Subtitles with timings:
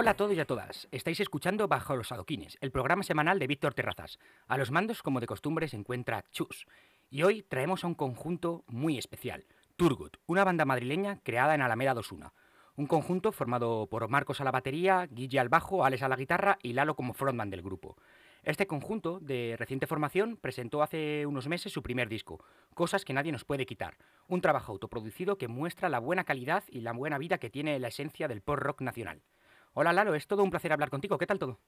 [0.00, 0.86] Hola a todos y a todas.
[0.92, 4.20] Estáis escuchando Bajo los Adoquines, el programa semanal de Víctor Terrazas.
[4.46, 6.68] A los mandos, como de costumbre, se encuentra Chus.
[7.10, 11.94] Y hoy traemos a un conjunto muy especial, Turgut, una banda madrileña creada en Alameda
[11.94, 12.32] Dosuna.
[12.76, 16.58] Un conjunto formado por Marcos a la batería, Guille al bajo, Alex a la guitarra
[16.62, 17.96] y Lalo como frontman del grupo.
[18.44, 22.38] Este conjunto, de reciente formación, presentó hace unos meses su primer disco,
[22.72, 23.96] Cosas que nadie nos puede quitar,
[24.28, 27.88] un trabajo autoproducido que muestra la buena calidad y la buena vida que tiene la
[27.88, 29.22] esencia del pop rock nacional.
[29.80, 31.16] Hola Lalo, es todo un placer hablar contigo.
[31.18, 31.60] ¿Qué tal todo?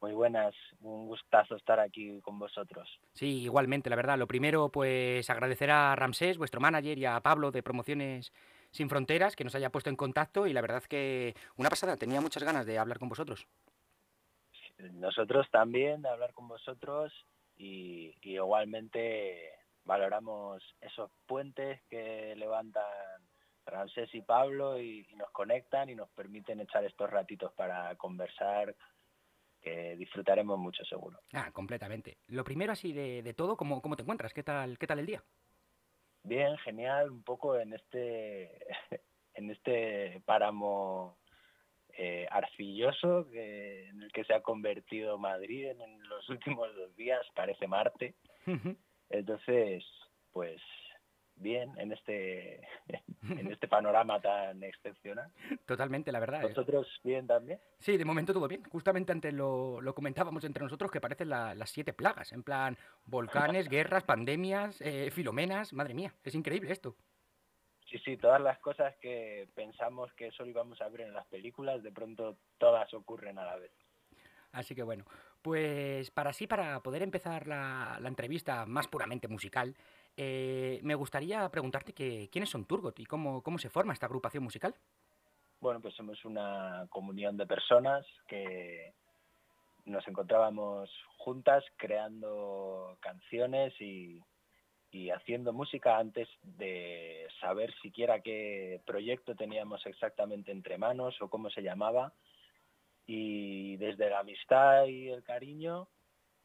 [0.00, 2.88] Muy buenas, un gustazo estar aquí con vosotros.
[3.12, 4.16] Sí, igualmente, la verdad.
[4.16, 8.32] Lo primero, pues agradecer a Ramsés, vuestro manager, y a Pablo de Promociones
[8.70, 12.20] Sin Fronteras, que nos haya puesto en contacto y la verdad que una pasada, tenía
[12.20, 13.48] muchas ganas de hablar con vosotros.
[14.78, 17.12] Nosotros también de hablar con vosotros
[17.56, 19.50] y, y igualmente
[19.82, 22.84] valoramos esos puentes que levantan
[23.70, 28.74] Ramsés y Pablo y, y, nos conectan y nos permiten echar estos ratitos para conversar
[29.60, 31.20] que disfrutaremos mucho seguro.
[31.32, 32.18] Ah, completamente.
[32.28, 34.32] Lo primero así de, de todo, ¿cómo, ¿cómo te encuentras?
[34.32, 35.22] ¿Qué tal, ¿Qué tal el día?
[36.22, 38.66] Bien, genial, un poco en este
[39.34, 41.18] en este páramo
[41.96, 46.94] eh, arcilloso que, en el que se ha convertido Madrid en, en los últimos dos
[46.96, 48.14] días, parece Marte.
[49.10, 49.84] Entonces,
[50.32, 50.60] pues
[51.40, 52.60] bien en este
[53.28, 55.30] en este panorama tan excepcional.
[55.66, 56.42] Totalmente, la verdad.
[56.42, 57.00] ¿Vosotros eh.
[57.04, 57.60] bien también?
[57.78, 58.62] Sí, de momento todo bien.
[58.70, 62.76] Justamente antes lo, lo comentábamos entre nosotros que parecen la, las siete plagas, en plan
[63.04, 66.96] volcanes, guerras, pandemias, eh, filomenas, madre mía, es increíble esto.
[67.90, 71.82] Sí, sí, todas las cosas que pensamos que solo íbamos a ver en las películas,
[71.82, 73.72] de pronto todas ocurren a la vez.
[74.52, 75.04] Así que bueno,
[75.42, 79.76] pues para sí, para poder empezar la, la entrevista más puramente musical,
[80.16, 84.44] eh, me gustaría preguntarte que, quiénes son Turgot y cómo, cómo se forma esta agrupación
[84.44, 84.74] musical.
[85.60, 88.94] Bueno, pues somos una comunión de personas que
[89.84, 94.22] nos encontrábamos juntas creando canciones y,
[94.90, 101.50] y haciendo música antes de saber siquiera qué proyecto teníamos exactamente entre manos o cómo
[101.50, 102.12] se llamaba.
[103.06, 105.88] Y desde la amistad y el cariño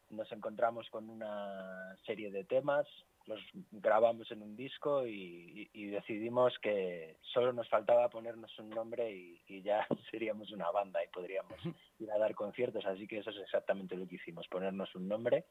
[0.10, 2.88] nos encontramos con una serie de temas
[3.28, 3.40] los
[3.72, 9.12] grabamos en un disco y, y, y, decidimos que solo nos faltaba ponernos un nombre
[9.12, 11.58] y, y, ya seríamos una banda y podríamos
[12.00, 12.86] ir a dar conciertos.
[12.86, 15.46] Así que eso es exactamente lo que hicimos, ponernos un nombre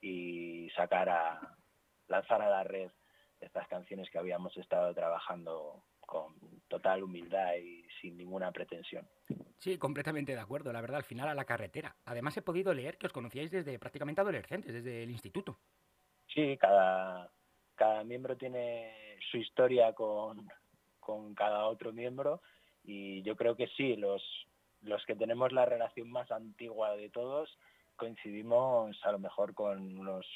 [0.00, 1.56] y sacar a,
[2.08, 2.90] lanzar a la red
[3.40, 6.34] estas canciones que habíamos estado trabajando con
[6.68, 9.06] total humildad y sin ninguna pretensión.
[9.58, 10.72] Sí, completamente de acuerdo.
[10.72, 11.96] La verdad, al final a la carretera.
[12.04, 15.58] Además he podido leer que os conocíais desde prácticamente adolescentes, desde el instituto.
[16.34, 17.30] Sí, cada,
[17.76, 20.48] cada miembro tiene su historia con,
[20.98, 22.42] con cada otro miembro
[22.82, 24.22] y yo creo que sí, los,
[24.82, 27.56] los que tenemos la relación más antigua de todos
[27.96, 30.26] coincidimos a lo mejor con unos,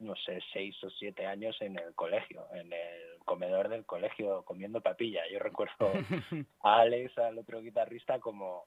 [0.00, 4.80] no sé, seis o siete años en el colegio, en el comedor del colegio comiendo
[4.80, 5.22] papilla.
[5.30, 5.92] Yo recuerdo
[6.62, 8.64] a Alex, al otro guitarrista, como,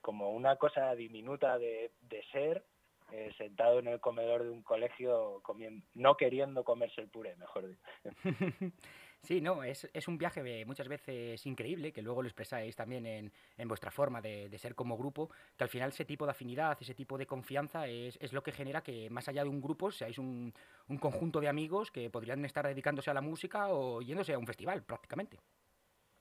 [0.00, 2.64] como una cosa diminuta de, de ser
[3.12, 7.68] eh, sentado en el comedor de un colegio comiendo, no queriendo comerse el puré, mejor
[7.68, 7.82] dicho.
[9.24, 13.32] Sí, no, es, es, un viaje muchas veces increíble, que luego lo expresáis también en,
[13.56, 16.76] en vuestra forma de, de, ser como grupo, que al final ese tipo de afinidad,
[16.80, 19.92] ese tipo de confianza es, es lo que genera que más allá de un grupo
[19.92, 20.52] seáis un,
[20.88, 24.46] un, conjunto de amigos que podrían estar dedicándose a la música o yéndose a un
[24.46, 25.38] festival prácticamente.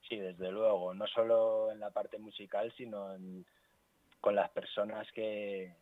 [0.07, 3.47] Sí, desde luego, no solo en la parte musical, sino en,
[4.19, 5.75] con las personas que,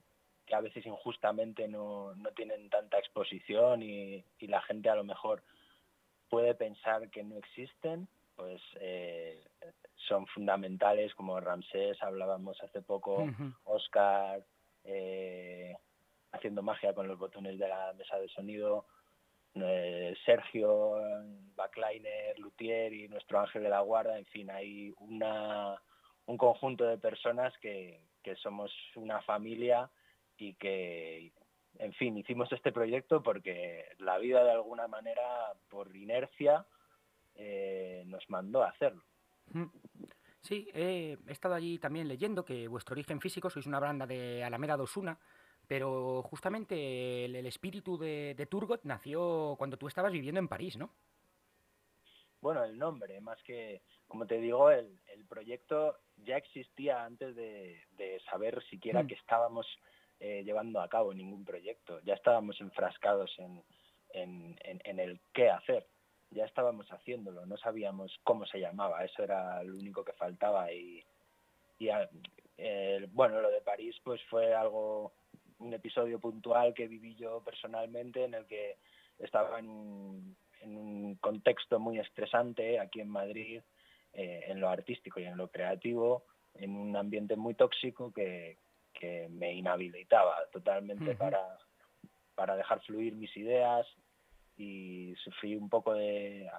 [0.50, 5.04] que a veces injustamente no, no tienen tanta exposición y, y, la gente a lo
[5.04, 5.44] mejor
[6.28, 9.44] puede pensar que no existen, pues eh,
[10.08, 13.56] son fundamentales, como Ramsés, hablábamos hace poco, uh -huh.
[13.66, 14.44] Oscar,
[14.85, 15.76] eh,
[16.32, 18.85] haciendo magia con los botones de la mesa de sonido,
[19.53, 20.96] eh, Sergio,
[21.56, 25.79] Backliner, Luthier y nuestro ángel de la guarda, en fin, hay una,
[26.26, 29.91] un conjunto de personas que, que somos una familia
[30.40, 31.32] y que
[31.80, 36.66] en fin, hicimos este proyecto porque la vida de alguna manera, por inercia,
[37.36, 39.03] eh, nos mandó a hacerlo.
[40.41, 44.44] Sí, eh, he estado allí también leyendo que vuestro origen físico sois una banda de
[44.44, 45.18] Alameda Dosuna,
[45.68, 50.78] pero justamente el, el espíritu de, de, Turgot nació cuando tú estabas viviendo en París,
[50.78, 50.92] ¿no?
[52.42, 57.84] Bueno, el nombre, más que, como te digo, el, el proyecto ya existía antes de,
[57.97, 59.08] de saber siquiera mm.
[59.08, 59.68] que estábamos
[60.20, 62.00] eh, llevando a cabo ningún proyecto.
[62.02, 63.64] Ya estábamos enfrascados en,
[64.12, 65.88] en, en, el qué hacer.
[66.32, 69.04] Ya estábamos haciéndolo, no sabíamos cómo se llamaba.
[69.04, 71.04] Eso era lo único que faltaba y,
[71.80, 72.10] y a,
[73.12, 75.14] bueno, lo de París pues fue algo,
[75.60, 78.78] un episodio puntual que viví yo personalmente en el que
[79.18, 83.62] estaba en un, en un contexto muy estresante aquí en Madrid,
[84.14, 86.24] eh, en lo artístico y en lo creativo,
[86.54, 88.58] en un ambiente muy tóxico que,
[88.99, 91.57] que me inhabilitaba totalmente para,
[92.35, 93.87] para dejar fluir mis ideas
[94.57, 96.49] y sufrí un poco de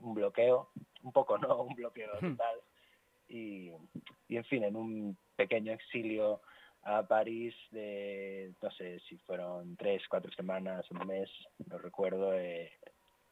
[0.00, 0.70] un bloqueo,
[1.02, 2.60] un poco no, un bloqueo total.
[3.28, 3.72] Y,
[4.28, 6.40] y en fin, en un pequeño exilio
[6.82, 11.28] a París de, no sé si fueron tres, cuatro semanas, un mes,
[11.66, 12.72] no recuerdo, eh,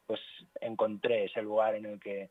[0.07, 0.21] pues
[0.61, 2.31] encontré ese lugar en el que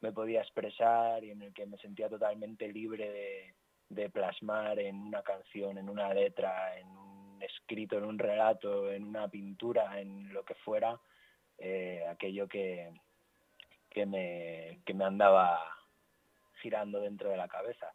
[0.00, 3.54] me podía expresar y en el que me sentía totalmente libre de,
[4.12, 9.28] plasmar en una canción, en una letra, en un escrito, en un relato, en una
[9.28, 10.98] pintura, en lo que fuera,
[11.58, 12.92] eh, aquello que,
[13.90, 15.60] que, me, que me andaba
[16.60, 17.92] girando dentro de la cabeza.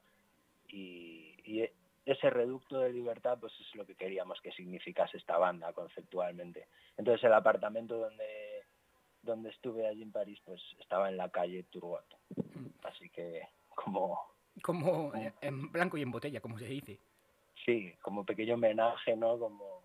[0.67, 1.69] Y, y,
[2.05, 6.67] ese reducto de libertad pues es lo que queríamos que significase esta banda conceptualmente.
[6.95, 8.47] Entonces el apartamento donde
[9.27, 12.05] donde estuve allí en París, pues estaba en la calle Turgot.
[12.35, 12.67] Mm.
[12.83, 13.41] Así que
[13.75, 14.36] como...
[14.63, 15.11] Como
[15.41, 16.99] en blanco y en botella, como se dice.
[17.65, 19.37] Sí, como pequeño homenaje, ¿no?
[19.37, 19.83] Como,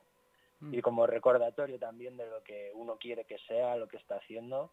[0.61, 0.75] mm.
[0.75, 4.73] Y como recordatorio también de lo que uno quiere que sea, lo que está haciendo,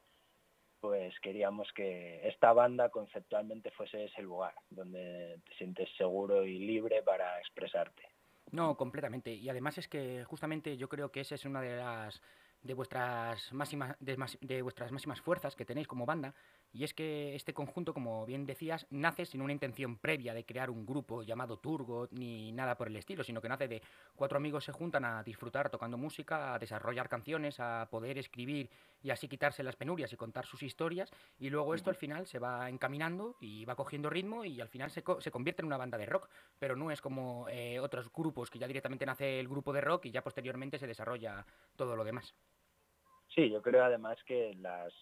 [0.80, 7.02] pues queríamos que esta banda conceptualmente fuese ese lugar donde te sientes seguro y libre
[7.04, 8.04] para expresarte.
[8.52, 9.32] No, completamente.
[9.34, 12.22] Y además es que justamente yo creo que esa es una de las
[12.62, 16.34] de vuestras máximas de, vuestras máximas fuerzas que tenéis como banda
[16.74, 20.70] y es que este conjunto como bien decías nace sin una intención previa de crear
[20.70, 23.82] un grupo llamado Turgot ni nada por el estilo sino que nace de
[24.16, 28.70] cuatro amigos se juntan a disfrutar tocando música a desarrollar canciones a poder escribir
[29.02, 32.40] y así quitarse las penurias y contar sus historias y luego esto al final se
[32.40, 35.98] va encaminando y va cogiendo ritmo y al final se, se convierte en una banda
[35.98, 36.30] de rock
[36.60, 40.06] pero no es como eh, otros grupos que ya directamente nace el grupo de rock
[40.06, 42.36] y ya posteriormente se desarrolla todo lo demás
[43.36, 44.94] Sí, yo creo además que las,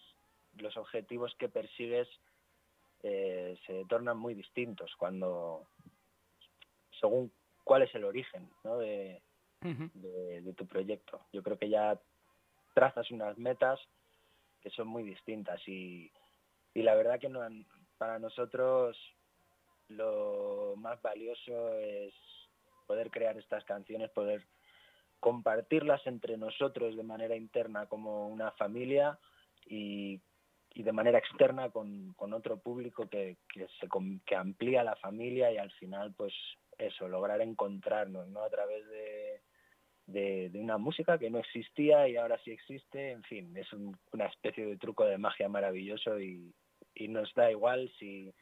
[0.58, 2.08] los objetivos que persigues
[3.02, 5.66] eh, se tornan muy distintos cuando,
[7.00, 7.32] según
[7.64, 8.78] cuál es el origen ¿no?
[8.78, 9.22] de,
[9.62, 11.26] de, tu proyecto.
[11.32, 11.98] Yo creo que ya
[12.78, 13.80] trazas unas metas
[14.60, 16.12] que son muy distintas y,
[16.74, 17.28] y la verdad que
[17.98, 18.96] para nosotros
[19.88, 22.14] lo más valioso es
[22.86, 24.46] poder crear estas canciones, poder
[25.18, 29.18] compartirlas entre nosotros de manera interna como una familia
[29.66, 30.22] y,
[30.76, 33.88] de manera externa con, otro público que, se,
[34.24, 36.32] que amplía la familia y al final pues
[36.78, 38.44] eso, lograr encontrarnos ¿no?
[38.44, 39.40] a través de,
[40.08, 44.66] de, una música que no existía y ahora sí existe, en fin, es una especie
[44.66, 46.52] de truco de magia maravilloso y,
[46.94, 48.34] y nos da igual si,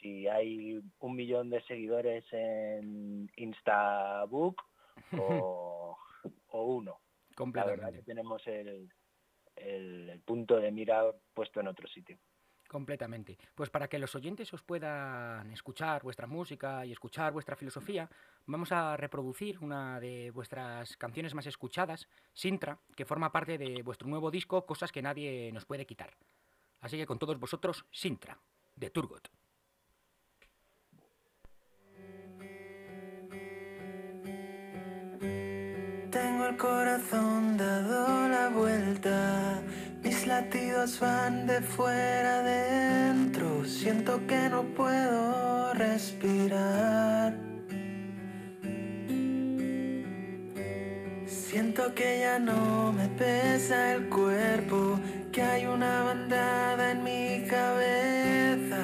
[0.00, 4.62] si hay un millón de seguidores en Instabook
[5.18, 5.96] o,
[6.52, 6.98] uno.
[7.54, 8.88] La verdad que tenemos el,
[9.54, 11.04] el, punto de mira
[11.34, 12.18] puesto en otro sitio.
[12.66, 13.38] Completamente.
[13.54, 18.10] Pues para que los oyentes os puedan escuchar vuestra música y escuchar vuestra filosofía,
[18.48, 24.08] vamos a reproducir una de vuestras canciones más escuchadas, Sintra, que forma parte de vuestro
[24.08, 26.16] nuevo disco Cosas que nadie nos puede quitar.
[26.80, 28.38] Así que con todos vosotros, Sintra,
[28.74, 29.30] de Turgot.
[36.48, 39.62] el corazón dado la vuelta.
[40.02, 43.64] Mis latidos van de fuera adentro.
[43.64, 47.47] Siento que no puedo respirar.
[51.78, 54.98] Siento que ya no me pesa el cuerpo,
[55.30, 58.80] que hay una bandada en mi cabeza.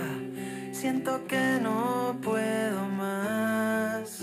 [0.70, 4.22] Siento que no puedo más.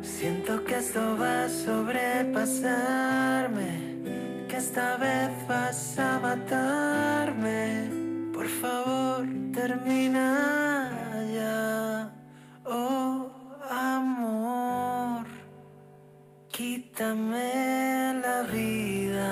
[0.00, 7.90] Siento que esto va a sobrepasarme, que esta vez vas a matarme.
[8.32, 10.81] Por favor, termina
[16.92, 19.30] quítame la vida,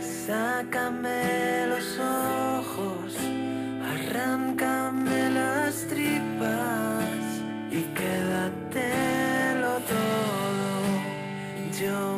[0.00, 3.16] sácame los ojos,
[3.94, 7.04] arráncame las tripas
[7.70, 9.12] y quédate.
[11.80, 12.11] Yo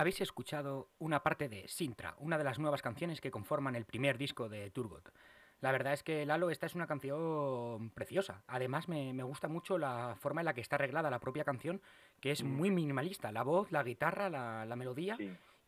[0.00, 4.16] habéis escuchado una parte de Sintra, una de las nuevas canciones que conforman el primer
[4.16, 5.12] disco de Turgot.
[5.60, 8.42] La verdad es que Lalo, esta es una canción preciosa.
[8.46, 11.82] Además, me, gusta mucho la forma en la que está arreglada la propia canción,
[12.18, 12.48] que es mm.
[12.48, 13.30] muy minimalista.
[13.30, 15.18] La voz, la guitarra, la, melodía.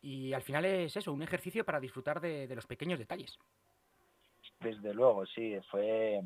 [0.01, 3.37] Y al final es eso, un ejercicio para disfrutar de, los pequeños detalles.
[4.59, 5.59] Desde luego, sí.
[5.69, 6.21] Fue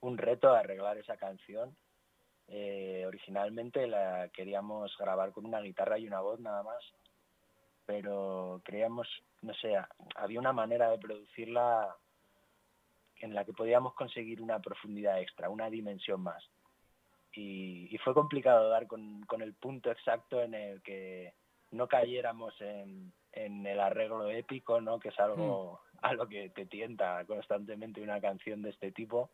[0.00, 1.74] un reto arreglar esa canción.
[2.48, 6.78] Eh, originalmente la queríamos grabar con una guitarra y una voz nada más,
[7.86, 9.08] pero creíamos,
[9.42, 9.74] no sé,
[10.16, 11.96] había una manera de producirla
[13.20, 16.44] en la que podíamos conseguir una profundidad extra, una dimensión más.
[17.32, 21.34] Y, fue complicado dar con, el punto exacto en el que
[21.72, 24.98] no cayéramos en, el arreglo épico, ¿no?
[24.98, 25.98] que es algo hmm.
[26.02, 29.30] a lo que te tienta constantemente una canción de este tipo.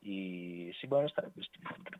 [0.00, 1.50] Y sí, bueno, pues,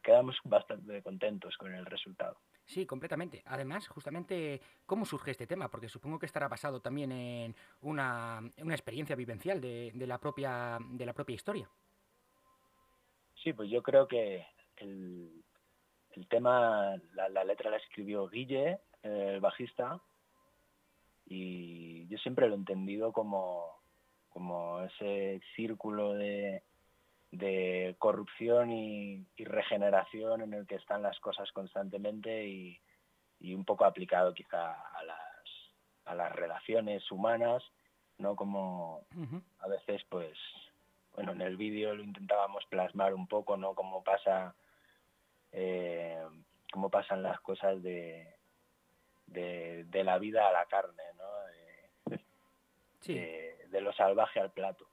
[0.03, 2.39] quedamos bastante contentos con el resultado.
[2.71, 3.43] Sí, completamente.
[3.47, 5.69] Además, justamente, ¿cómo surge este tema?
[5.69, 11.05] Porque supongo que estará basado también en una, una experiencia vivencial de, la propia, de
[11.05, 11.69] la propia historia.
[13.43, 14.47] Sí, pues yo creo que
[14.77, 15.43] el,
[16.13, 20.01] el tema, la, letra la escribió Guille, el bajista,
[21.27, 23.81] y yo siempre lo he entendido como,
[24.29, 26.63] como ese círculo de,
[27.31, 32.81] de corrupción y, regeneración en el que están las cosas constantemente y,
[33.55, 35.19] un poco aplicado quizá a las,
[36.05, 37.63] a las relaciones humanas,
[38.19, 38.37] ¿no?
[38.37, 39.07] Como
[39.61, 40.37] a veces, pues,
[41.15, 43.75] bueno, en el vídeo lo intentábamos plasmar un poco, ¿no?
[43.75, 44.55] Cómo pasa,
[45.53, 46.23] eh,
[46.71, 48.37] cómo pasan las cosas de,
[49.27, 51.25] de, la vida a la carne, ¿no?
[53.71, 54.87] de lo salvaje al plato.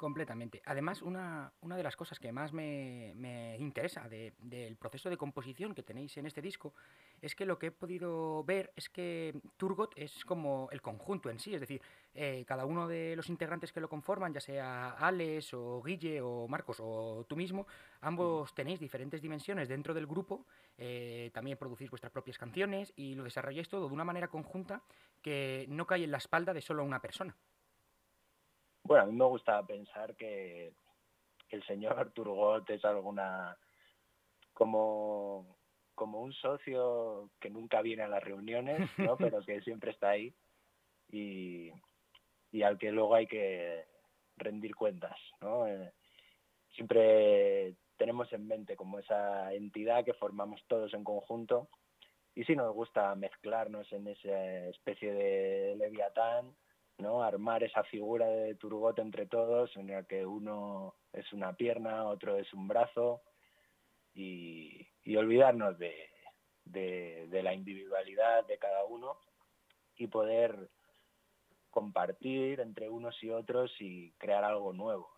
[0.00, 0.62] Completamente.
[0.64, 5.74] Además, una, una, de las cosas que más me, me interesa del proceso de composición
[5.74, 6.72] que tenéis en este disco
[7.20, 11.38] es que lo que he podido ver es que Turgot es como el conjunto en
[11.38, 11.82] sí, es decir,
[12.14, 16.48] eh, cada uno de los integrantes que lo conforman, ya sea Alex o Guille o
[16.48, 17.66] Marcos o tú mismo,
[18.00, 20.46] ambos tenéis diferentes dimensiones dentro del grupo,
[20.78, 24.82] eh, también producís vuestras propias canciones y lo desarrolláis todo de una manera conjunta
[25.20, 27.36] que no cae en la espalda de solo una persona.
[28.82, 30.72] Bueno, a mí me gusta pensar que
[31.50, 33.56] el señor Turgot es alguna
[34.52, 35.58] como
[35.94, 39.16] como un socio que nunca viene a las reuniones, ¿no?
[39.18, 40.34] pero que siempre está ahí
[41.12, 41.72] y,
[42.62, 43.84] al que luego hay que
[44.36, 45.16] rendir cuentas.
[45.42, 45.66] ¿no?
[45.66, 45.92] Eh,
[46.74, 51.68] siempre tenemos en mente como esa entidad que formamos todos en conjunto
[52.34, 56.54] y sí nos gusta mezclarnos en esa especie de leviatán
[57.00, 57.22] ¿no?
[57.22, 62.36] Armar esa figura de Turgot entre todos, en la que uno es una pierna, otro
[62.36, 63.22] es un brazo,
[64.14, 65.94] y, olvidarnos de,
[66.64, 69.18] de, la individualidad de cada uno
[69.96, 70.70] y poder
[71.70, 75.10] compartir entre unos y otros y crear algo nuevo.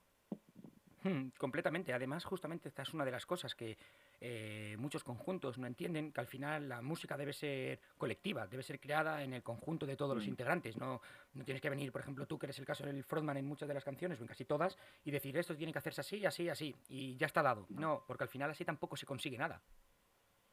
[1.03, 1.93] Hmm, completamente.
[1.93, 3.77] Además, justamente esta es una de las cosas que
[4.25, 8.79] eh, muchos conjuntos no entienden, que al final la música debe ser colectiva, debe ser
[8.79, 10.29] creada en el conjunto de todos los mm.
[10.29, 10.77] integrantes.
[10.77, 11.01] No,
[11.35, 13.67] no tienes que venir, por ejemplo, tú que eres el caso del frontman en muchas
[13.67, 16.49] de las canciones, o en casi todas, y decir esto tiene que hacerse así, así,
[16.49, 17.67] así, y ya está dado.
[17.71, 19.61] No, porque al final así tampoco se consigue nada.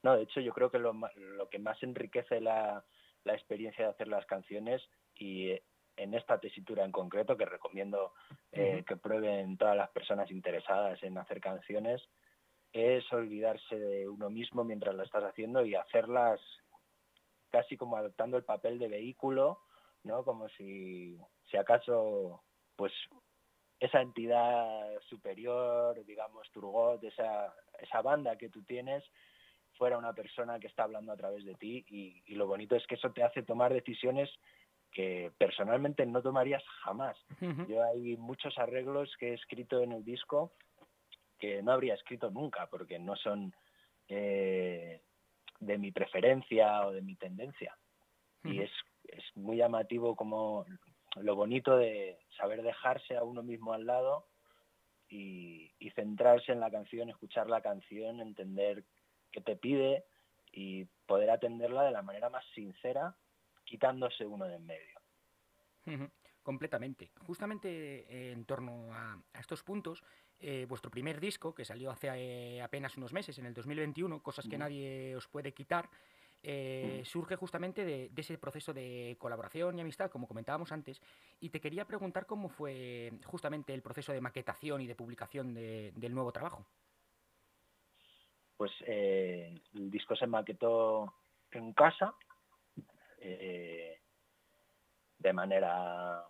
[0.02, 2.84] No, de hecho yo creo que lo, lo que más enriquece la,
[3.24, 4.82] la experiencia de hacer las canciones
[5.14, 5.52] y
[5.96, 8.14] en esta tesitura en concreto, que recomiendo
[8.52, 12.02] eh, que prueben todas las personas interesadas en hacer canciones,
[12.74, 16.40] es olvidarse de uno mismo mientras lo estás haciendo y hacerlas
[17.50, 19.60] casi como adoptando el papel de vehículo,
[20.04, 20.24] ¿no?
[20.24, 21.18] Como si,
[21.50, 22.44] si acaso,
[22.76, 22.94] pues
[23.80, 29.04] esa entidad superior, digamos, Turgot, esa, esa banda que tú tienes,
[29.78, 32.86] fuera una persona que está hablando a través de ti y, y lo bonito es
[32.86, 34.30] que eso te hace tomar decisiones
[34.92, 37.18] que personalmente no tomarías jamás.
[37.68, 40.52] Yo hay muchos arreglos que he escrito en el disco
[41.40, 43.54] que no habría escrito nunca porque no son
[44.08, 45.02] eh,
[45.60, 47.78] de mi preferencia o de mi tendencia.
[48.44, 48.72] Y es,
[49.04, 50.66] es muy llamativo como
[51.18, 54.28] lo bonito de saber dejarse a uno mismo al lado
[55.10, 58.86] y, y, centrarse en la canción, escuchar la canción, entender
[59.32, 60.06] qué te pide
[60.52, 63.16] y poder atenderla de la manera más sincera
[63.66, 65.00] quitándose uno de en medio.
[66.44, 67.12] Completamente.
[67.20, 67.70] Justamente
[68.10, 70.04] eh, en torno a, estos puntos,
[70.40, 74.48] eh, vuestro primer disco, que salió hace eh, apenas unos meses, en el 2021, Cosas
[74.48, 75.90] que nadie os puede quitar,
[77.04, 81.02] surge justamente de, ese proceso de colaboración y amistad, como comentábamos antes,
[81.42, 86.14] y te quería preguntar cómo fue justamente el proceso de maquetación y de publicación del
[86.14, 86.66] nuevo trabajo.
[88.56, 91.14] Pues el disco se maquetó
[91.52, 92.16] en casa,
[93.22, 94.00] eh,
[95.18, 96.24] de manera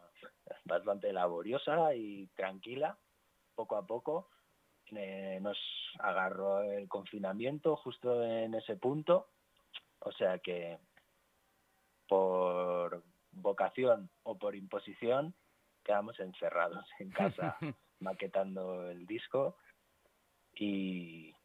[0.65, 2.97] bastante laboriosa y tranquila,
[3.59, 4.29] poco a poco.
[4.91, 5.57] Eh, nos
[5.99, 9.27] agarró el confinamiento justo en ese punto,
[9.99, 10.79] o sea que
[12.07, 15.35] por vocación o por imposición
[15.83, 17.57] quedamos encerrados en casa
[17.99, 19.57] maquetando el disco
[20.55, 21.35] y,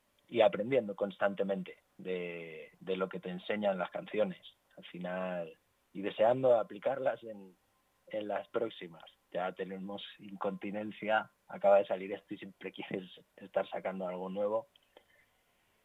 [0.43, 4.41] aprendiendo constantemente de, lo que te enseñan las canciones
[4.77, 5.59] al final
[5.93, 7.57] y deseando aplicarlas en,
[8.07, 9.05] en las próximas.
[9.35, 14.69] Ya tenemos incontinencia, acaba de salir esto y siempre quieres estar sacando algo nuevo.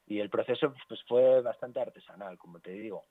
[0.06, 3.08] Y el proceso pues fue bastante artesanal, como te digo,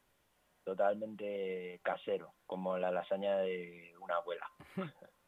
[0.64, 4.48] totalmente casero, como la lasaña de una abuela.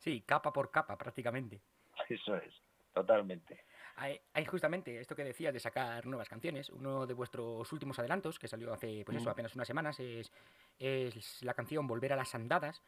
[0.00, 1.60] Sí, capa por capa prácticamente.
[2.08, 2.54] Eso es,
[2.94, 3.66] totalmente.
[3.96, 6.70] Hay, justamente esto que decías de sacar nuevas canciones.
[6.70, 9.32] Uno de vuestros últimos adelantos, que salió hace pues eso, mm.
[9.32, 10.32] apenas unas semanas, es,
[10.78, 12.82] es la canción Volver a las Andadas.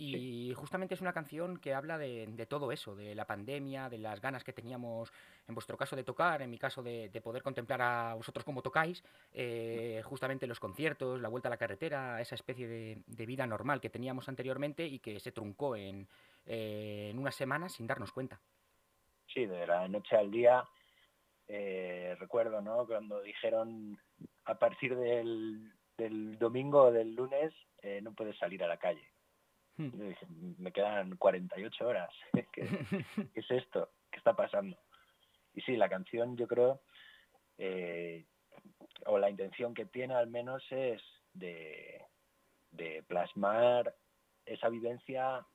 [0.00, 4.20] Y justamente es una canción que habla de, todo eso, de la pandemia, de las
[4.20, 5.12] ganas que teníamos,
[5.48, 9.02] en vuestro caso, de tocar, en mi caso, de, poder contemplar a vosotros cómo tocáis,
[9.32, 13.90] eh, justamente los conciertos, la vuelta a la carretera, esa especie de, vida normal que
[13.90, 16.06] teníamos anteriormente y que se truncó en,
[16.46, 18.40] eh, en unas semanas sin darnos cuenta.
[19.26, 20.64] Sí, de la noche al día,
[21.48, 22.86] eh, recuerdo, ¿no?
[22.86, 23.98] Cuando dijeron
[24.44, 27.52] a partir del, del domingo o del lunes
[28.02, 29.08] no puedes salir a la calle
[29.78, 29.90] Hmm.
[30.58, 32.10] me quedan 48 horas.
[32.52, 32.62] ¿Qué,
[33.34, 33.90] es esto?
[34.10, 34.76] ¿Qué está pasando?
[35.54, 36.80] Y sí, la canción yo creo,
[37.56, 38.26] eh,
[39.06, 41.00] o la intención que tiene al menos es
[41.32, 42.04] de,
[43.06, 43.94] plasmar
[44.44, 45.46] esa vivencia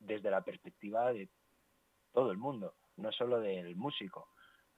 [0.00, 1.28] desde la perspectiva de
[2.12, 4.28] todo el mundo, no solo del músico.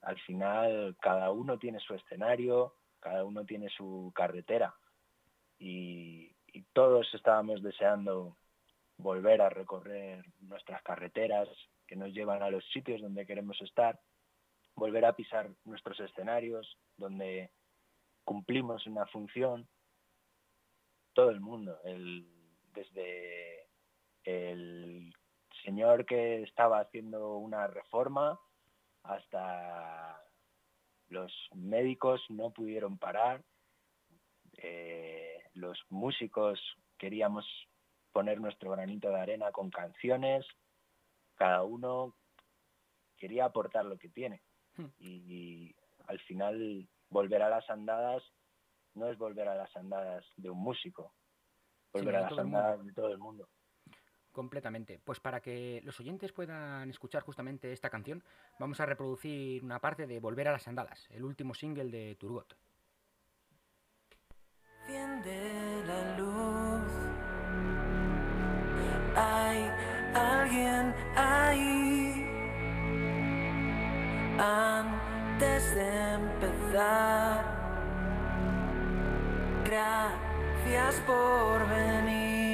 [0.02, 4.74] Al final cada uno tiene su escenario, cada uno tiene su carretera
[5.58, 6.34] y
[6.72, 8.36] todos estábamos deseando
[8.96, 11.48] volver a recorrer nuestras carreteras
[11.86, 14.00] que nos llevan a los sitios donde queremos estar,
[14.74, 17.50] volver a pisar nuestros escenarios donde
[18.24, 19.68] cumplimos una función,
[21.12, 21.78] todo el mundo,
[22.72, 23.66] desde
[24.24, 25.14] el
[25.64, 28.38] señor que estaba haciendo una reforma
[29.02, 30.22] hasta
[31.08, 33.44] los médicos no pudieron parar,
[34.56, 36.58] eh, los músicos
[36.98, 37.46] queríamos
[38.12, 40.46] poner nuestro granito de arena con canciones,
[41.34, 42.14] cada uno
[43.16, 44.42] quería aportar lo que tiene.
[44.76, 44.86] Hmm.
[44.98, 45.74] Y,
[46.06, 48.22] al final volver a las andadas
[48.94, 51.14] no es volver a las andadas de un músico,
[51.92, 53.48] volver a las andadas de todo el mundo.
[54.32, 54.98] Completamente.
[55.04, 58.24] Pues para que los oyentes puedan escuchar justamente esta canción,
[58.58, 62.56] vamos a reproducir una parte de Volver a las Andadas, el último single de Turgot.
[69.16, 69.70] Hay
[70.14, 72.26] alguien ahí
[74.38, 77.44] antes de empezar.
[79.64, 82.51] Gracias por venir.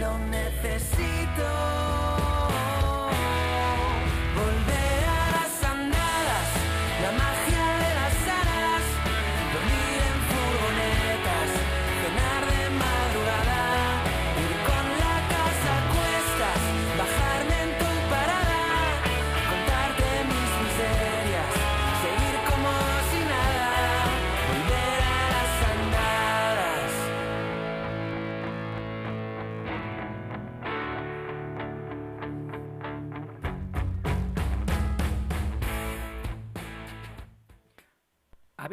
[0.00, 2.09] lo necesito.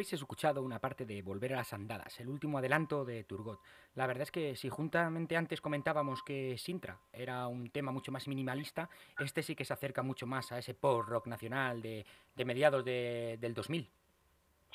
[0.08, 3.60] Habéis escuchado una parte de Volver a las Andadas, el último adelanto de Turgot.
[3.94, 8.26] La verdad es que si juntamente antes comentábamos que Sintra era un tema mucho más
[8.26, 13.52] minimalista, este sí que se acerca mucho más a ese post-rock nacional de, mediados del
[13.52, 13.86] 2000.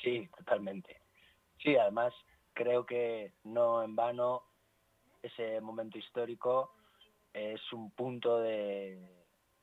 [0.00, 1.00] Sí, totalmente.
[1.58, 2.14] Sí, además
[2.52, 4.44] creo que no en vano
[5.20, 6.76] ese momento histórico
[7.32, 9.00] es un punto de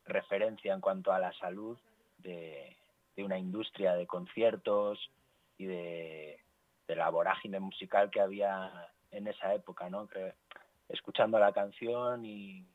[0.04, 1.78] referencia en cuanto a la salud
[2.18, 2.76] de,
[3.16, 5.00] de una industria de conciertos,
[5.62, 6.40] y de,
[6.88, 10.10] la vorágine musical que había en esa época, ¿no?
[10.90, 12.68] escuchando la canción y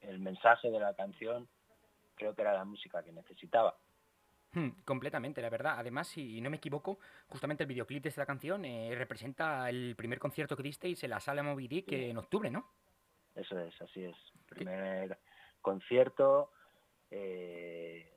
[0.00, 1.48] el mensaje de la canción,
[2.16, 3.76] creo que era la música que necesitaba.
[4.52, 5.74] Hmm, completamente, la verdad.
[5.78, 10.18] Además, si no me equivoco, justamente el videoclip de esta canción eh, representa el primer
[10.18, 12.66] concierto que disteis en la sala Moby Dick en octubre, ¿no?
[13.34, 14.16] Eso es, así es.
[14.48, 15.18] Primer
[15.62, 16.50] concierto,
[17.10, 18.12] eh,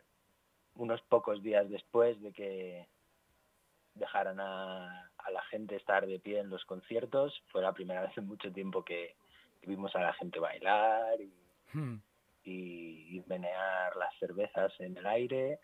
[0.76, 2.88] unos pocos días después de que
[3.96, 7.42] dejaran a, la gente estar de pie en los conciertos.
[7.52, 9.16] Fue la primera vez en mucho tiempo que,
[9.64, 11.18] vimos a la gente bailar
[11.74, 11.96] hmm.
[12.44, 15.60] y, menear las cervezas en el aire.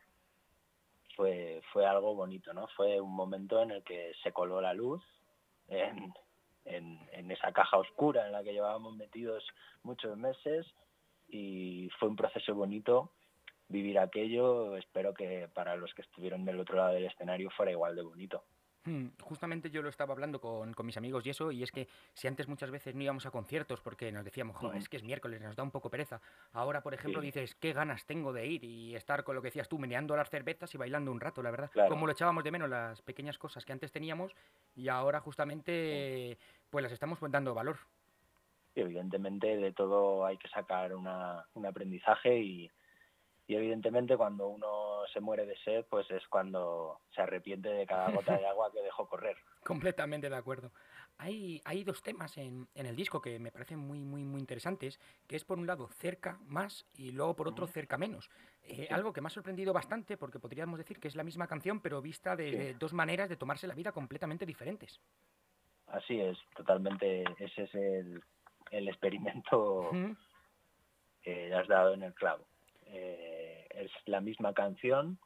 [1.15, 2.67] Fue, fue algo bonito, ¿no?
[2.75, 5.03] Fue un momento en el que se coló la luz
[5.67, 6.11] en,
[6.65, 9.45] en esa caja oscura en la que llevábamos metidos
[9.83, 10.65] muchos meses
[11.27, 13.11] y fue un proceso bonito
[13.71, 17.95] vivir aquello, espero que para los que estuvieron del otro lado del escenario fuera igual
[17.95, 18.43] de bonito.
[18.83, 22.27] Hmm, justamente yo lo estaba hablando con, mis amigos y eso, y es que si
[22.27, 25.39] antes muchas veces no íbamos a conciertos porque nos decíamos, joder, es que es miércoles,
[25.39, 26.19] nos da un poco pereza.
[26.51, 29.69] Ahora, por ejemplo, dices, qué ganas tengo de ir y estar con lo que decías
[29.69, 31.69] tú, meneando las cervezas y bailando un rato, la verdad.
[31.87, 34.33] Como lo echábamos de menos las pequeñas cosas que antes teníamos
[34.75, 36.39] y ahora justamente
[36.71, 37.77] pues las estamos dando valor.
[38.73, 42.71] Y evidentemente de todo hay que sacar una, un aprendizaje y,
[43.51, 48.09] y evidentemente cuando uno se muere de sed, pues es cuando se arrepiente de cada
[48.11, 49.35] gota de agua que dejó correr.
[49.65, 50.71] Completamente de acuerdo.
[51.17, 55.01] Hay, hay dos temas en, en, el disco que me parecen muy, muy, muy interesantes,
[55.27, 58.29] que es por un lado cerca más y luego por otro cerca menos.
[58.63, 61.81] Eh, algo que me ha sorprendido bastante porque podríamos decir que es la misma canción,
[61.81, 65.01] pero vista de dos maneras de tomarse la vida completamente diferentes.
[65.87, 67.25] Así es, totalmente.
[67.37, 68.23] Ese es el,
[68.71, 69.91] el experimento
[71.21, 72.45] que has dado en el clavo.
[72.93, 73.30] Eh,
[73.75, 75.19] es la misma canción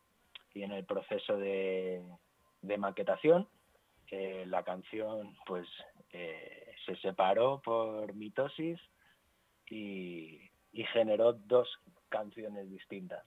[0.54, 2.02] y en el proceso de,
[2.78, 3.48] maquetación
[4.46, 5.68] la canción pues
[6.12, 8.80] eh, se separó por mitosis
[9.70, 10.42] y,
[10.94, 11.68] generó dos
[12.10, 13.24] canciones distintas.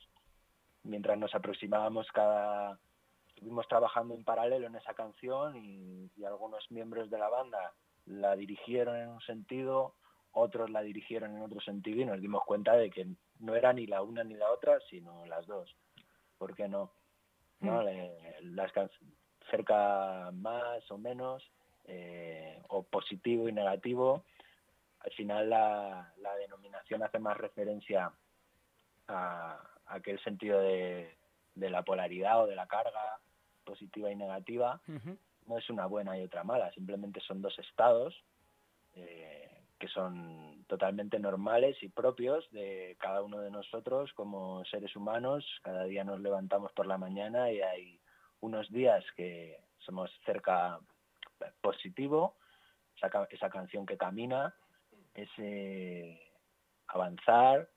[0.85, 2.79] Mientras nos aproximábamos cada...
[3.29, 7.73] Estuvimos trabajando en paralelo en esa canción y, y algunos miembros de la banda
[8.07, 9.95] la dirigieron en un sentido,
[10.33, 13.07] otros la dirigieron en otro sentido y nos dimos cuenta de que
[13.41, 15.75] no era ni la una ni la otra, sino las dos.
[16.37, 16.93] ¿Por qué no?
[17.61, 17.83] ¿No?
[17.83, 18.55] Mm.
[18.55, 18.73] las
[19.51, 21.43] cerca más o menos,
[21.87, 24.25] eh, o positivo y negativo,
[25.01, 28.13] al final la, denominación hace más referencia
[29.09, 31.17] a, aquel sentido de,
[31.57, 33.19] la polaridad o de la carga
[33.65, 34.81] positiva y negativa.
[35.47, 38.15] No es una buena y otra mala, simplemente son dos estados
[38.95, 45.45] eh, que son totalmente normales y propios de cada uno de nosotros como seres humanos.
[45.63, 48.01] Cada día nos levantamos por la mañana y hay
[48.41, 50.79] unos días que somos cerca
[51.61, 52.37] positivo,
[52.97, 54.55] esa, canción que camina,
[55.15, 56.21] ese
[56.89, 57.69] avanzar,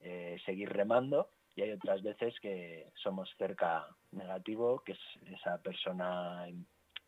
[0.00, 4.98] eh, seguir remando, y hay otras veces que somos cerca negativo, que es
[5.38, 6.46] esa persona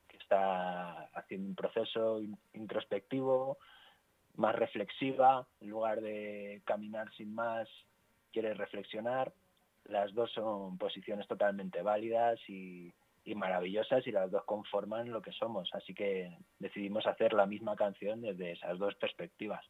[0.07, 2.21] que está haciendo un proceso
[2.53, 3.59] introspectivo,
[4.37, 7.69] más reflexiva, en lugar de caminar sin más,
[8.33, 9.33] quiere reflexionar.
[9.85, 12.93] Las dos son posiciones totalmente válidas y,
[13.35, 15.69] maravillosas y las dos conforman lo que somos.
[15.75, 19.65] Así que decidimos hacer la misma canción desde esas dos perspectivas.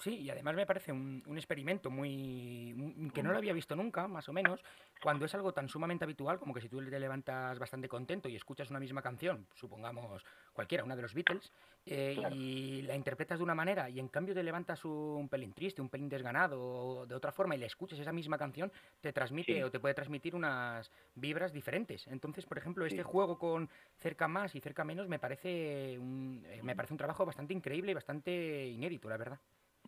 [0.00, 4.28] Sí, y además me parece un, experimento muy que no lo había visto nunca, más
[4.28, 4.62] o menos,
[5.02, 8.36] cuando es algo tan sumamente habitual como que si tú te levantas bastante contento y
[8.36, 11.52] escuchas una misma canción, supongamos cualquiera, una de los Beatles,
[11.84, 15.82] eh, y la interpretas de una manera y en cambio te levantas un pelín triste,
[15.82, 19.64] un pelín desganado o de otra forma y le escuchas esa misma canción, te transmite
[19.64, 22.06] o te puede transmitir unas vibras diferentes.
[22.06, 26.60] Entonces, por ejemplo, este juego con cerca más y cerca menos me parece un, eh,
[26.62, 29.40] me parece un trabajo bastante increíble y bastante inédito, la verdad.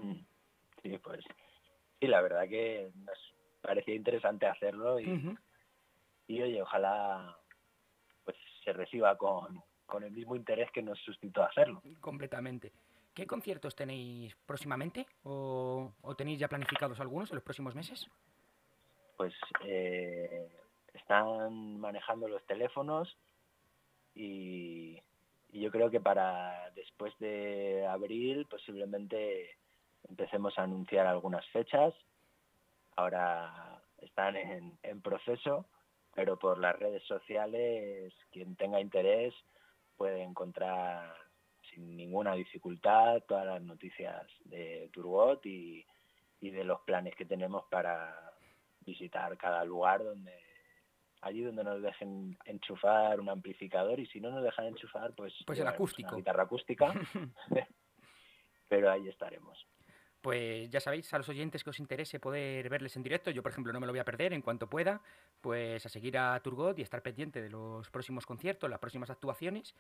[0.03, 0.25] Mm.
[0.83, 1.25] Sí, pues
[2.01, 3.19] sí, la verdad que nos
[3.61, 5.37] parecía interesante hacerlo y,
[6.27, 7.37] y oye, ojalá
[8.25, 9.63] pues se reciba con,
[10.03, 11.83] el mismo interés que nos suscitó hacerlo.
[12.01, 12.73] Completamente.
[13.15, 18.07] ¿Qué conciertos tenéis próximamente o, tenéis ya planificados algunos en los próximos meses?
[19.17, 19.35] Pues
[19.65, 20.49] eh,
[20.95, 23.17] están manejando los teléfonos
[24.15, 24.99] y,
[25.53, 29.59] yo creo que para después de abril posiblemente
[30.09, 31.95] empecemos a anunciar algunas fechas.
[32.97, 35.67] Ahora están en, en proceso,
[36.15, 39.35] pero por las redes sociales quien tenga interés
[39.97, 41.15] puede encontrar
[41.71, 45.87] sin ninguna dificultad todas las noticias de Turgot y,
[46.41, 48.33] y de los planes que tenemos para
[48.81, 50.33] visitar cada lugar donde
[51.21, 55.59] allí donde nos dejen enchufar un amplificador y si no nos dejan enchufar pues pues
[55.59, 56.93] el acústico una guitarra acústica.
[58.69, 59.67] Pero ahí estaremos
[60.21, 63.53] pues ya sabéis, a los oyentes que os interese poder verles en directo, yo por
[63.53, 65.01] ejemplo no me lo voy a perder en cuanto pueda,
[65.41, 69.75] pues a seguir a Turgot y estar pendiente de los próximos conciertos, las próximas actuaciones.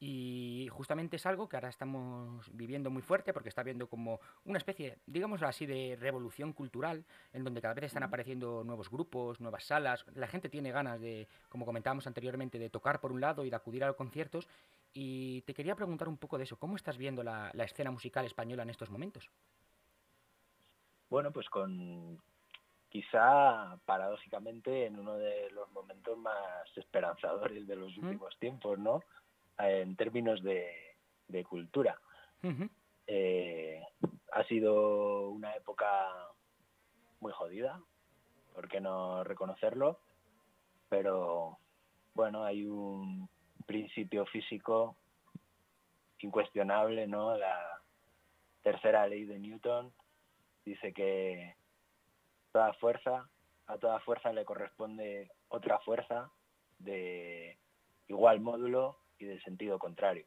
[0.00, 4.58] Y justamente es algo que ahora estamos viviendo muy fuerte porque está habiendo como una
[4.58, 9.64] especie, digamos así, de revolución cultural en donde cada vez están apareciendo nuevos grupos, nuevas
[9.64, 10.04] salas.
[10.14, 13.56] La gente tiene ganas de, como comentábamos anteriormente, de tocar por un lado y de
[13.56, 14.48] acudir a los conciertos.
[14.92, 18.26] Y te quería preguntar un poco de eso, ¿cómo estás viendo la, la escena musical
[18.26, 19.30] española en estos momentos?
[21.14, 22.20] Bueno, pues con
[22.88, 29.00] quizá paradójicamente en uno de los momentos más esperanzadores de los últimos tiempos, ¿no?
[29.56, 30.96] En términos de,
[31.48, 31.96] cultura.
[33.06, 33.80] Eh,
[34.32, 35.86] ha sido una época
[37.20, 37.80] muy jodida,
[38.52, 40.00] ¿por qué no reconocerlo?
[40.88, 41.58] Pero
[42.12, 43.28] bueno, hay un
[43.66, 44.96] principio físico
[46.18, 47.36] incuestionable, ¿no?
[47.36, 47.80] La
[48.64, 49.92] tercera ley de Newton,
[50.64, 51.56] dice que
[52.52, 53.28] toda fuerza,
[53.66, 56.30] a toda fuerza le corresponde otra fuerza
[56.78, 57.58] de
[58.08, 60.26] igual módulo y de sentido contrario.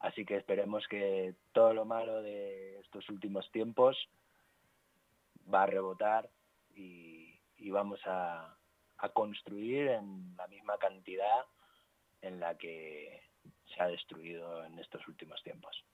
[0.00, 3.96] Así que esperemos que todo lo malo de estos últimos tiempos
[5.52, 6.30] va a rebotar
[6.74, 7.38] y,
[7.70, 8.56] vamos a,
[8.98, 11.44] a construir en la misma cantidad
[12.20, 13.22] en la que
[13.66, 15.84] se ha destruido en estos últimos tiempos.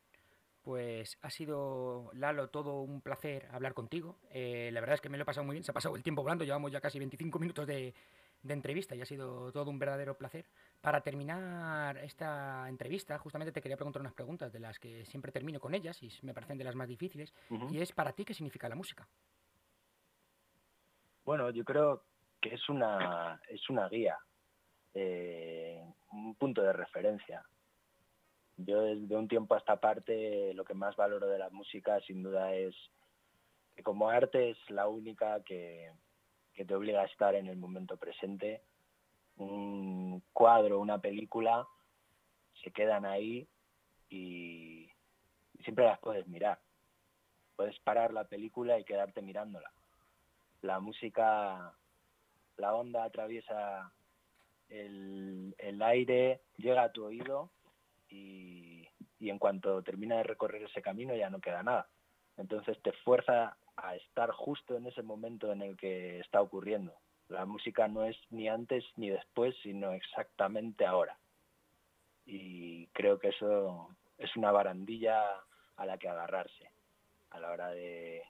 [0.67, 4.19] Pues ha sido, Lalo, todo un placer hablar contigo.
[4.31, 6.03] Eh, la verdad es que me lo he pasado muy bien, se ha pasado el
[6.03, 7.95] tiempo volando, llevamos ya casi 25 minutos de,
[8.49, 10.45] entrevista y ha sido todo un verdadero placer.
[10.81, 15.61] Para terminar esta entrevista, justamente te quería preguntar unas preguntas de las que siempre termino
[15.61, 17.33] con ellas y me parecen de las más difíciles.
[17.71, 19.07] Y es, ¿para ti qué significa la música?
[21.25, 22.03] Bueno, yo creo
[22.41, 24.19] que es una, es una guía,
[24.95, 27.45] eh, un punto de referencia
[28.57, 32.23] yo desde un tiempo a esta parte lo que más valoro de la música sin
[32.23, 32.75] duda es
[33.75, 35.91] que como arte es la única que,
[36.55, 38.63] te obliga a estar en el momento presente.
[39.37, 41.69] Un cuadro, una película,
[42.65, 43.47] se quedan ahí
[44.09, 44.89] y,
[45.63, 46.59] siempre las puedes mirar.
[47.57, 49.71] Puedes parar la película y quedarte mirándola.
[50.63, 51.75] La música,
[52.57, 53.93] la onda atraviesa
[54.71, 57.51] el, el aire, llega a tu oído
[58.09, 58.89] y,
[59.21, 61.89] en cuanto termina de recorrer ese camino ya no queda nada.
[62.37, 66.95] Entonces te fuerza a estar justo en ese momento en el que está ocurriendo.
[67.29, 71.19] La música no es ni antes ni después, sino exactamente ahora.
[72.25, 73.89] Y creo que eso
[74.19, 75.25] es una barandilla
[75.77, 76.71] a la que agarrarse
[77.31, 78.23] a la hora de,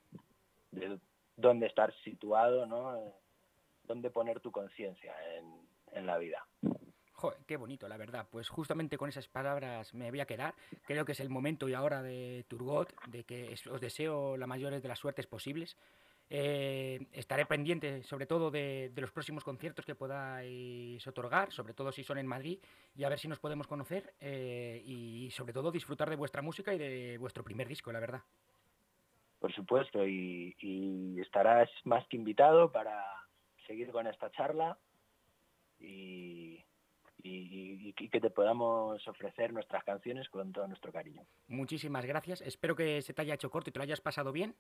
[0.71, 0.99] de
[1.37, 3.13] dónde estar situado, ¿no?
[3.85, 5.15] Dónde poner tu conciencia
[5.93, 6.47] en la vida.
[7.17, 8.27] Joder, qué bonito, la verdad.
[8.31, 10.55] Pues justamente con esas palabras me voy a quedar.
[10.87, 14.79] Creo que es el momento y ahora de Turgot, de que os deseo la mayor
[14.79, 15.79] de las suertes posibles.
[16.29, 22.05] Eh, estaré pendiente sobre todo de, los próximos conciertos que podáis otorgar, sobre todo si
[22.05, 22.59] son en Madrid,
[22.95, 26.75] y a ver si nos podemos conocer eh, y sobre todo disfrutar de vuestra música
[26.75, 28.21] y de vuestro primer disco, la verdad.
[29.39, 33.03] Por supuesto, y, y estarás más que invitado para
[33.67, 34.77] seguir con esta charla
[35.79, 36.56] y
[37.27, 41.23] y, que te podamos ofrecer nuestras canciones con todo nuestro cariño.
[41.49, 42.41] Muchísimas gracias.
[42.41, 44.55] Espero que se te haya hecho corto y te lo hayas pasado bien.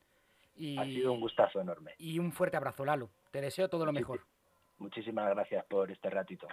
[0.55, 1.93] Y, ha sido un gustazo enorme.
[1.99, 3.11] Y un fuerte abrazo, Lalo.
[3.31, 4.21] Te deseo todo lo mejor.
[4.79, 6.49] Muchísimas gracias por este ratito.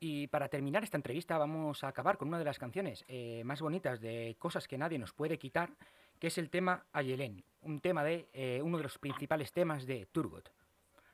[0.00, 3.60] Y para terminar esta entrevista vamos a acabar con una de las canciones eh, más
[3.60, 5.70] bonitas de Cosas que nadie nos puede quitar,
[6.18, 10.06] que es el tema Ayelén, un tema de eh, uno de los principales temas de
[10.06, 10.50] Turgot.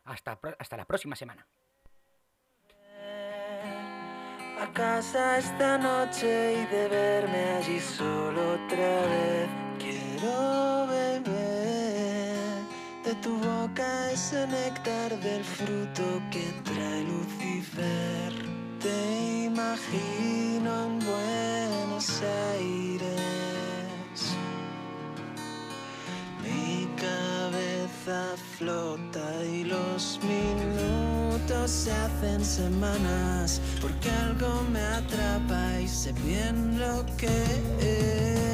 [0.05, 1.47] Hasta, hasta la próxima semana
[4.61, 9.49] a casa esta noche y de verme allí solo otra vez.
[9.79, 12.35] Quiero beber
[13.05, 18.33] de tu boca ese néctar del fruto que trae Lucifer.
[18.81, 24.37] Te imagino en Buenos Aires.
[26.43, 31.20] Mi cabeza flota y los minutos
[31.51, 37.27] gestos se hacen semanas, porque algo me atrapa y sé bien lo que
[37.81, 38.50] es.